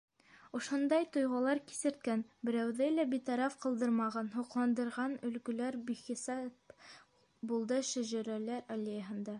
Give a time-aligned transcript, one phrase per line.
[0.59, 6.77] Ошондай тойғолар кисерткән, берәүҙе лә битараф ҡалдырмаған, һоҡландырған өлгөләр бихисап
[7.53, 9.29] булды Шәжәрәләр аллеяһында.